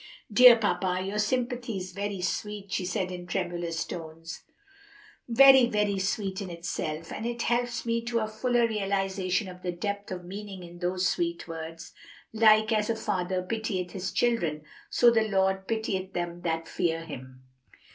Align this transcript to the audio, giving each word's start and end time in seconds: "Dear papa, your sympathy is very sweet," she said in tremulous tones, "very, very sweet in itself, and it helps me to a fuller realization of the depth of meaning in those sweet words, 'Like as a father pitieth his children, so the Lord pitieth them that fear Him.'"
"Dear 0.33 0.57
papa, 0.57 0.99
your 1.05 1.19
sympathy 1.19 1.77
is 1.77 1.91
very 1.91 2.21
sweet," 2.21 2.71
she 2.71 2.85
said 2.85 3.11
in 3.11 3.27
tremulous 3.27 3.85
tones, 3.85 4.41
"very, 5.29 5.67
very 5.67 5.99
sweet 5.99 6.41
in 6.41 6.49
itself, 6.49 7.11
and 7.11 7.23
it 7.27 7.43
helps 7.43 7.85
me 7.85 8.01
to 8.05 8.17
a 8.17 8.27
fuller 8.27 8.67
realization 8.67 9.47
of 9.47 9.61
the 9.61 9.71
depth 9.71 10.09
of 10.11 10.25
meaning 10.25 10.63
in 10.63 10.79
those 10.79 11.07
sweet 11.07 11.47
words, 11.47 11.93
'Like 12.33 12.71
as 12.71 12.89
a 12.89 12.95
father 12.95 13.43
pitieth 13.43 13.91
his 13.91 14.11
children, 14.11 14.63
so 14.89 15.11
the 15.11 15.27
Lord 15.27 15.67
pitieth 15.67 16.13
them 16.13 16.41
that 16.41 16.67
fear 16.67 17.03
Him.'" 17.05 17.43